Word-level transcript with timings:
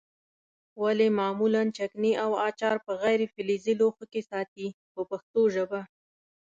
ولې 0.81 1.07
معمولا 1.19 1.63
چکني 1.77 2.13
او 2.23 2.31
اچار 2.47 2.77
په 2.85 2.91
غیر 3.03 3.19
فلزي 3.33 3.73
لوښو 3.79 4.05
کې 4.11 4.21
ساتي 4.31 4.67
په 4.93 5.01
پښتو 5.09 5.41
ژبه. 5.55 5.81